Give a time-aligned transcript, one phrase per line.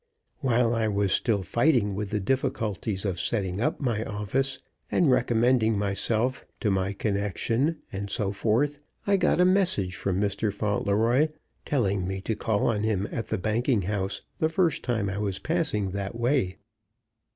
[0.39, 4.57] While I was still fighting with the difficulties of setting up my office,
[4.91, 10.51] and recommending myself to my connection, and so forth, I got a message from Mr.
[10.51, 11.27] Fauntleroy
[11.65, 15.37] telling me to call on him, at the banking house, the first time I was
[15.37, 16.57] passing that way.